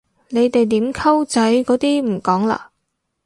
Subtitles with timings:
[0.29, 2.57] 你哋點溝仔嗰啲唔講嘞？